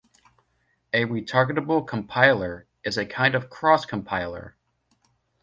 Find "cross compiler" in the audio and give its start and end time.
3.51-4.55